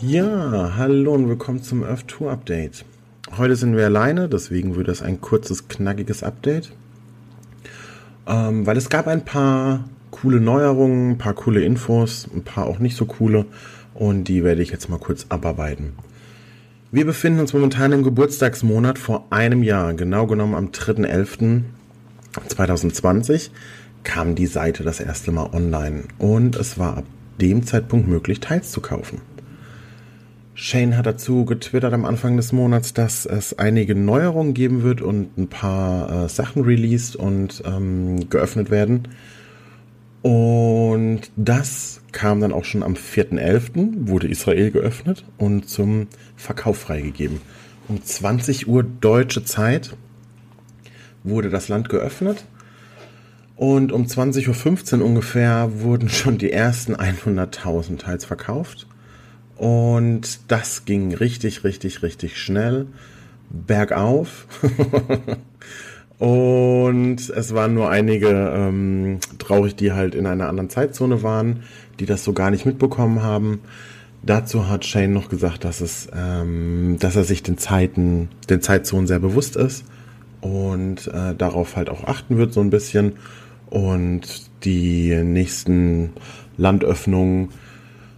[0.00, 2.84] Ja, hallo und willkommen zum Earth Tour Update.
[3.38, 6.72] Heute sind wir alleine, deswegen wird es ein kurzes, knackiges Update.
[8.26, 12.80] Ähm, weil es gab ein paar coole Neuerungen, ein paar coole Infos, ein paar auch
[12.80, 13.46] nicht so coole
[13.94, 15.92] und die werde ich jetzt mal kurz abarbeiten.
[16.90, 23.50] Wir befinden uns momentan im Geburtstagsmonat vor einem Jahr, genau genommen am 3.11.2020
[24.02, 27.04] kam die Seite das erste Mal online und es war ab
[27.40, 29.20] dem Zeitpunkt möglich, Teils zu kaufen.
[30.56, 35.36] Shane hat dazu getwittert am Anfang des Monats, dass es einige Neuerungen geben wird und
[35.36, 39.08] ein paar äh, Sachen released und ähm, geöffnet werden.
[40.22, 46.06] Und das kam dann auch schon am 4.11., wurde Israel geöffnet und zum
[46.36, 47.40] Verkauf freigegeben.
[47.88, 49.96] Um 20 Uhr deutsche Zeit
[51.24, 52.44] wurde das Land geöffnet.
[53.56, 58.86] Und um 20.15 Uhr ungefähr wurden schon die ersten 100.000 Teils verkauft.
[59.56, 62.86] Und das ging richtig, richtig, richtig schnell
[63.50, 64.46] bergauf.
[66.18, 71.62] und es waren nur einige ähm, traurig, die halt in einer anderen Zeitzone waren,
[72.00, 73.60] die das so gar nicht mitbekommen haben.
[74.22, 79.06] Dazu hat Shane noch gesagt, dass es, ähm, dass er sich den Zeiten, den Zeitzonen
[79.06, 79.84] sehr bewusst ist
[80.40, 83.12] und äh, darauf halt auch achten wird so ein bisschen
[83.68, 86.12] und die nächsten
[86.56, 87.50] Landöffnungen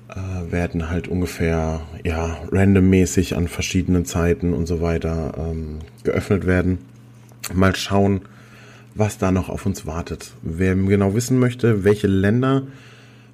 [0.08, 6.78] äh, werden halt ungefähr ja randommäßig an verschiedenen Zeiten und so weiter ähm, geöffnet werden.
[7.52, 8.22] Mal schauen,
[8.94, 10.32] was da noch auf uns wartet.
[10.42, 12.62] Wer genau wissen möchte, welche Länder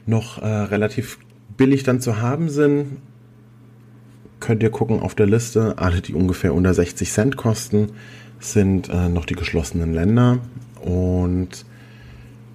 [0.07, 1.19] noch äh, relativ
[1.57, 2.99] billig dann zu haben sind,
[4.41, 5.79] könnt ihr gucken auf der Liste.
[5.79, 7.91] Alle, die ungefähr unter 60 Cent kosten,
[8.41, 10.39] sind äh, noch die geschlossenen Länder.
[10.81, 11.65] Und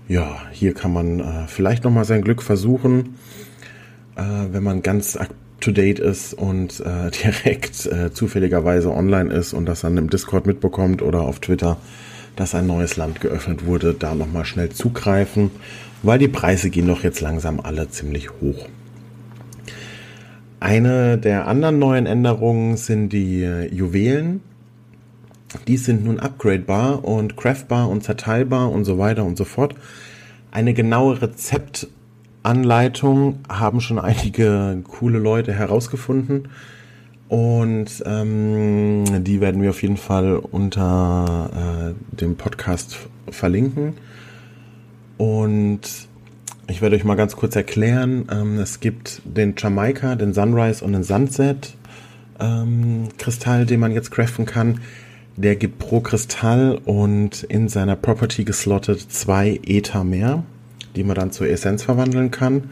[0.07, 3.15] ja, hier kann man äh, vielleicht noch mal sein Glück versuchen,
[4.17, 5.29] äh, wenn man ganz up
[5.59, 10.45] to date ist und äh, direkt äh, zufälligerweise online ist und das dann im Discord
[10.45, 11.77] mitbekommt oder auf Twitter,
[12.35, 15.51] dass ein neues Land geöffnet wurde, da noch mal schnell zugreifen,
[16.03, 18.67] weil die Preise gehen doch jetzt langsam alle ziemlich hoch.
[20.59, 24.41] Eine der anderen neuen Änderungen sind die äh, Juwelen.
[25.67, 29.75] Die sind nun upgradebar und craftbar und zerteilbar und so weiter und so fort.
[30.51, 31.21] Eine genaue
[32.43, 36.49] Rezeptanleitung haben schon einige coole Leute herausgefunden.
[37.29, 42.95] Und ähm, die werden wir auf jeden Fall unter äh, dem Podcast
[43.29, 43.95] verlinken.
[45.17, 45.81] Und
[46.69, 48.27] ich werde euch mal ganz kurz erklären.
[48.31, 51.75] Ähm, es gibt den Jamaika, den Sunrise und den Sunset
[52.39, 54.79] ähm, Kristall, den man jetzt craften kann.
[55.35, 60.43] Der gibt pro Kristall und in seiner Property geslottet zwei Ether mehr,
[60.97, 62.71] die man dann zur Essenz verwandeln kann.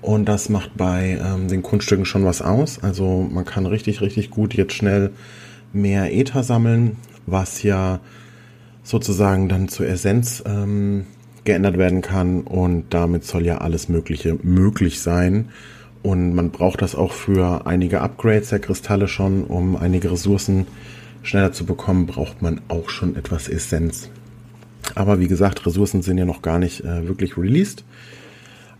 [0.00, 2.82] Und das macht bei ähm, den Kunststücken schon was aus.
[2.82, 5.10] Also man kann richtig, richtig gut jetzt schnell
[5.72, 8.00] mehr Ether sammeln, was ja
[8.82, 11.04] sozusagen dann zur Essenz ähm,
[11.44, 15.48] geändert werden kann und damit soll ja alles Mögliche möglich sein.
[16.02, 20.66] Und man braucht das auch für einige Upgrades der Kristalle schon, um einige Ressourcen
[21.22, 24.10] schneller zu bekommen, braucht man auch schon etwas Essenz.
[24.94, 27.84] Aber wie gesagt, Ressourcen sind ja noch gar nicht äh, wirklich released.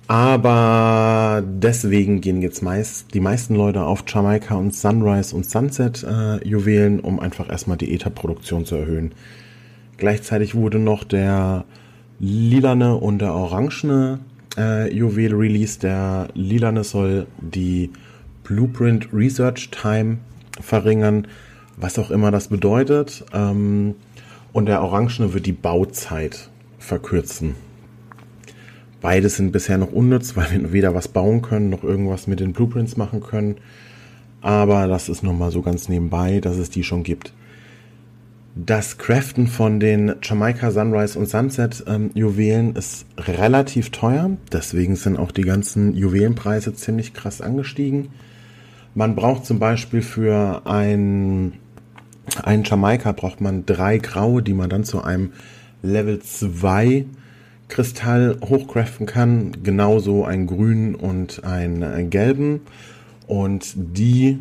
[0.09, 6.43] Aber deswegen gehen jetzt meist die meisten Leute auf Jamaika und Sunrise und Sunset äh,
[6.49, 9.13] Juwelen, um einfach erstmal die Ether-Produktion zu erhöhen.
[9.99, 11.67] Gleichzeitig wurde noch der
[12.21, 14.21] lilane und der orangene
[14.57, 15.79] äh, Juwel Release.
[15.79, 17.91] Der lilane soll die
[18.45, 20.19] Blueprint Research Time
[20.59, 21.27] verringern,
[21.77, 23.27] was auch immer das bedeutet.
[23.35, 23.95] Ähm,
[24.53, 27.55] und der orangene wird die Bauzeit verkürzen.
[29.01, 32.53] Beides sind bisher noch unnütz, weil wir weder was bauen können, noch irgendwas mit den
[32.53, 33.57] Blueprints machen können.
[34.41, 37.33] Aber das ist nochmal so ganz nebenbei, dass es die schon gibt.
[38.55, 44.31] Das Craften von den Jamaica Sunrise und Sunset ähm, Juwelen ist relativ teuer.
[44.51, 48.09] Deswegen sind auch die ganzen Juwelenpreise ziemlich krass angestiegen.
[48.97, 51.53] Man braucht zum Beispiel für ein,
[52.43, 55.33] ein Jamaika braucht man drei graue, die man dann zu einem
[55.83, 57.07] Level 2
[57.69, 59.63] Kristall hochcraften kann.
[59.63, 62.61] Genauso ein grün und ein gelben.
[63.27, 64.39] Und die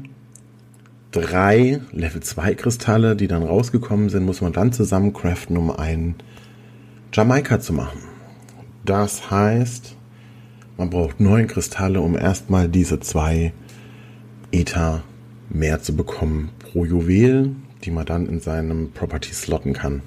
[1.11, 6.15] drei Level 2 Kristalle, die dann rausgekommen sind, muss man dann zusammen craften, um einen
[7.13, 7.99] Jamaika zu machen.
[8.85, 9.95] Das heißt,
[10.77, 13.51] man braucht neun Kristalle, um erstmal diese zwei
[14.51, 15.03] Ether
[15.49, 20.01] mehr zu bekommen pro Juwel, die man dann in seinem Property slotten kann.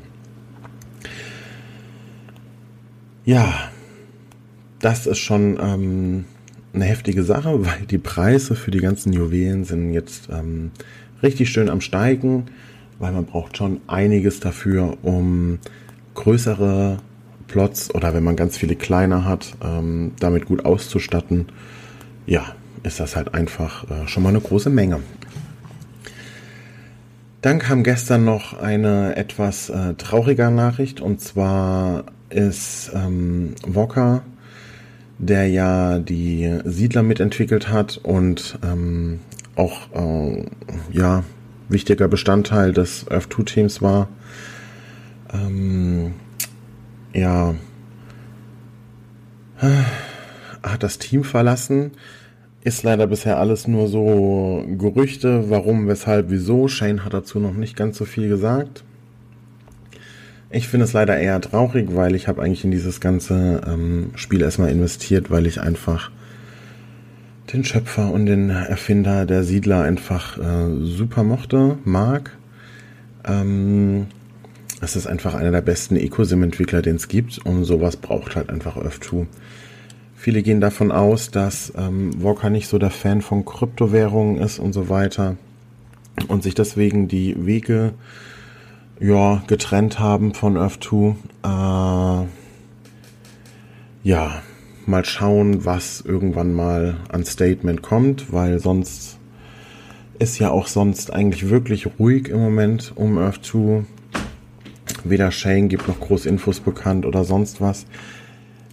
[3.25, 3.71] Ja,
[4.81, 6.25] das ist schon ähm,
[6.73, 10.71] eine heftige Sache, weil die Preise für die ganzen Juwelen sind jetzt ähm,
[11.23, 12.47] richtig schön am Steigen,
[12.99, 15.59] weil man braucht schon einiges dafür, um
[16.15, 16.99] größere
[17.47, 21.47] Plots oder wenn man ganz viele kleine hat, ähm, damit gut auszustatten.
[22.27, 25.01] Ja, ist das halt einfach äh, schon mal eine große Menge.
[27.43, 34.23] Dann kam gestern noch eine etwas äh, traurige Nachricht und zwar ist ähm, Walker
[35.21, 39.21] der ja die Siedler mitentwickelt hat und ähm,
[39.55, 40.47] auch äh,
[40.91, 41.25] ja
[41.69, 44.09] wichtiger Bestandteil des Earth 2 Teams war.
[45.33, 46.15] Ähm,
[47.13, 47.55] ja,
[50.63, 51.93] hat das Team verlassen.
[52.63, 56.69] Ist leider bisher alles nur so Gerüchte, warum, weshalb, wieso.
[56.69, 58.85] Shane hat dazu noch nicht ganz so viel gesagt.
[60.51, 64.43] Ich finde es leider eher traurig, weil ich habe eigentlich in dieses ganze ähm, Spiel
[64.43, 66.11] erstmal investiert, weil ich einfach
[67.53, 72.37] den Schöpfer und den Erfinder der Siedler einfach äh, super mochte, mag.
[73.25, 74.07] Ähm,
[74.83, 78.77] es ist einfach einer der besten Ecosim-Entwickler, den es gibt und sowas braucht halt einfach
[78.77, 79.27] Earth2.
[80.21, 84.75] Viele gehen davon aus, dass ähm, Walker nicht so der Fan von Kryptowährungen ist und
[84.75, 85.39] so weiter
[86.29, 87.95] und sich deswegen die Wege
[89.01, 91.17] ja, getrennt haben von Earth 2.
[91.43, 92.27] Äh,
[94.03, 94.43] ja,
[94.85, 99.17] mal schauen, was irgendwann mal an Statement kommt, weil sonst
[100.19, 103.85] ist ja auch sonst eigentlich wirklich ruhig im Moment um Earth 2.
[105.05, 107.87] Weder Shane gibt noch groß Infos bekannt oder sonst was.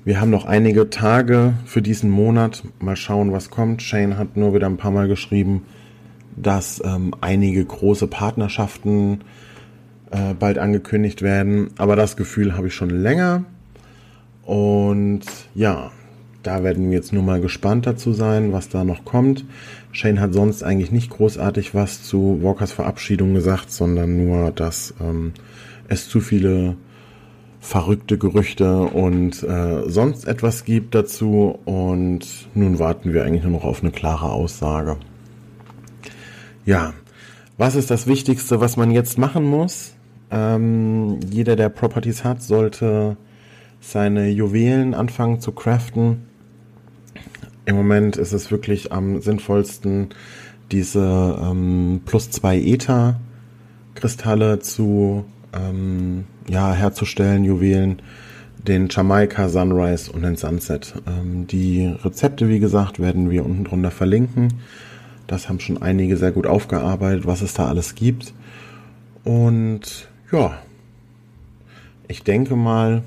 [0.08, 2.64] Wir haben noch einige Tage für diesen Monat.
[2.80, 3.82] Mal schauen, was kommt.
[3.82, 5.64] Shane hat nur wieder ein paar Mal geschrieben,
[6.38, 9.20] dass ähm, einige große Partnerschaften
[10.12, 11.72] äh, bald angekündigt werden.
[11.78, 13.44] Aber das Gefühl habe ich schon länger.
[14.46, 15.24] Und
[15.54, 15.92] ja,
[16.42, 19.44] da werden wir jetzt nur mal gespannt dazu sein, was da noch kommt.
[19.92, 25.34] Shane hat sonst eigentlich nicht großartig was zu Walkers Verabschiedung gesagt, sondern nur, dass ähm,
[25.90, 26.78] es zu viele
[27.68, 31.60] verrückte Gerüchte und äh, sonst etwas gibt dazu.
[31.66, 34.96] Und nun warten wir eigentlich nur noch auf eine klare Aussage.
[36.66, 36.94] Ja,
[37.58, 39.94] was ist das Wichtigste, was man jetzt machen muss?
[40.32, 43.18] Ähm, jeder, der Properties hat, sollte
[43.82, 46.24] seine Juwelen anfangen zu craften.
[47.66, 50.10] Im Moment ist es wirklich am sinnvollsten,
[50.72, 53.20] diese ähm, plus zwei Ether
[53.94, 58.02] Kristalle zu ähm, ja, herzustellen, Juwelen,
[58.68, 60.94] den Jamaika Sunrise und den Sunset.
[61.08, 64.54] Ähm, die Rezepte, wie gesagt, werden wir unten drunter verlinken.
[65.28, 68.34] Das haben schon einige sehr gut aufgearbeitet, was es da alles gibt.
[69.24, 70.58] Und ja,
[72.08, 73.04] ich denke mal,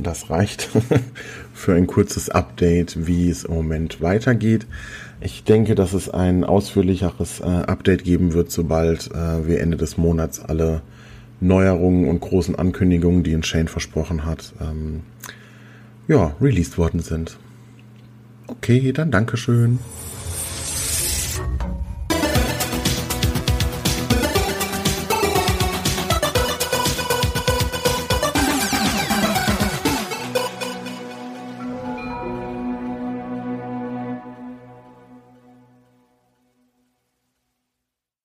[0.00, 0.68] das reicht
[1.54, 4.66] für ein kurzes Update, wie es im Moment weitergeht.
[5.20, 9.96] Ich denke, dass es ein ausführlicheres äh, Update geben wird, sobald äh, wir Ende des
[9.96, 10.82] Monats alle
[11.42, 15.02] Neuerungen und großen Ankündigungen, die in Shane versprochen hat, ähm,
[16.08, 17.38] ja, released worden sind.
[18.46, 19.78] Okay, dann Dankeschön.